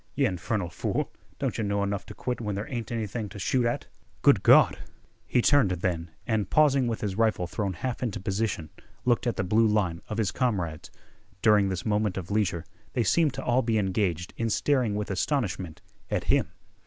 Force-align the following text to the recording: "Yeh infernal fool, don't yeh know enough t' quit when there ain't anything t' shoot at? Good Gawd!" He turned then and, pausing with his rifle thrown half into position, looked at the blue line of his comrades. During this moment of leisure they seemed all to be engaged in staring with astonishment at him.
"Yeh 0.15 0.25
infernal 0.27 0.67
fool, 0.71 1.11
don't 1.37 1.59
yeh 1.59 1.63
know 1.63 1.83
enough 1.83 2.07
t' 2.07 2.15
quit 2.15 2.41
when 2.41 2.55
there 2.55 2.67
ain't 2.71 2.91
anything 2.91 3.29
t' 3.29 3.37
shoot 3.37 3.67
at? 3.67 3.85
Good 4.23 4.41
Gawd!" 4.41 4.79
He 5.27 5.43
turned 5.43 5.69
then 5.69 6.09
and, 6.25 6.49
pausing 6.49 6.87
with 6.87 7.01
his 7.01 7.13
rifle 7.13 7.45
thrown 7.45 7.73
half 7.73 8.01
into 8.01 8.19
position, 8.19 8.71
looked 9.05 9.27
at 9.27 9.35
the 9.35 9.43
blue 9.43 9.67
line 9.67 10.01
of 10.09 10.17
his 10.17 10.31
comrades. 10.31 10.89
During 11.43 11.69
this 11.69 11.85
moment 11.85 12.17
of 12.17 12.31
leisure 12.31 12.65
they 12.93 13.03
seemed 13.03 13.37
all 13.37 13.61
to 13.61 13.65
be 13.67 13.77
engaged 13.77 14.33
in 14.37 14.49
staring 14.49 14.95
with 14.95 15.11
astonishment 15.11 15.83
at 16.09 16.23
him. 16.23 16.49